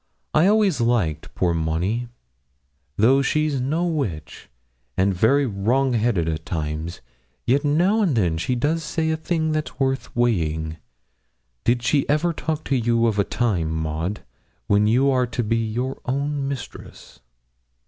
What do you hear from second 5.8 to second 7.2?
headed at times,